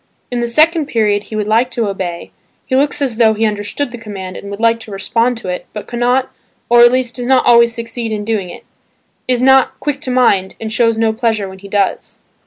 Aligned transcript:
In 0.31 0.39
the 0.39 0.47
second 0.47 0.87
period 0.87 1.25
he 1.25 1.35
would 1.35 1.45
like 1.45 1.69
to 1.69 1.87
obey, 1.87 2.31
he 2.65 2.75
looks 2.75 3.03
as 3.03 3.17
though 3.17 3.35
he 3.35 3.45
understood 3.45 3.91
the 3.91 3.99
command 3.99 4.35
and 4.35 4.49
would 4.49 4.59
like 4.59 4.79
to 4.79 4.89
respond 4.91 5.37
to 5.37 5.49
it, 5.49 5.67
but 5.73 5.85
cannot,–or 5.87 6.81
at 6.81 6.91
least 6.91 7.17
does 7.17 7.27
not 7.27 7.45
always 7.45 7.75
succeed 7.75 8.11
in 8.11 8.25
doing 8.25 8.49
it, 8.49 8.63
is 9.27 9.43
not 9.43 9.79
"quick 9.79 10.01
to 10.01 10.09
mind" 10.09 10.55
and 10.59 10.73
shows 10.73 10.97
no 10.97 11.13
pleasure 11.13 11.47
when 11.47 11.59
he 11.59 11.67
does. 11.67 12.17